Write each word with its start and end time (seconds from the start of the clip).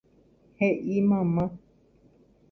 He'i 0.59 1.01
mama. 1.09 1.45